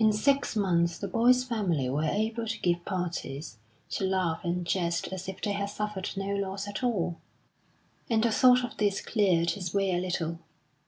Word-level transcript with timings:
In 0.00 0.12
six 0.12 0.56
months 0.56 0.98
the 0.98 1.06
boy's 1.06 1.44
family 1.44 1.88
were 1.88 2.02
able 2.02 2.44
to 2.44 2.58
give 2.58 2.84
parties, 2.84 3.56
to 3.90 4.02
laugh 4.04 4.40
and 4.42 4.66
jest 4.66 5.06
as 5.12 5.28
if 5.28 5.40
they 5.40 5.52
had 5.52 5.66
suffered 5.70 6.10
no 6.16 6.34
loss 6.34 6.66
at 6.66 6.82
all; 6.82 7.20
and 8.10 8.24
the 8.24 8.32
thought 8.32 8.64
of 8.64 8.76
this 8.78 9.00
cleared 9.00 9.52
his 9.52 9.72
way 9.72 9.92
a 9.94 9.98
little. 10.00 10.40